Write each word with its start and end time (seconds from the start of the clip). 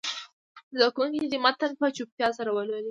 زده 0.75 0.87
کوونکي 0.95 1.19
دې 1.31 1.37
متن 1.45 1.71
په 1.79 1.85
چوپتیا 1.97 2.27
سره 2.37 2.49
ولولي. 2.51 2.79